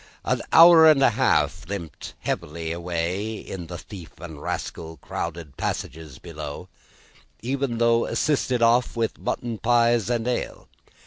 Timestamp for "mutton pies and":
9.19-10.27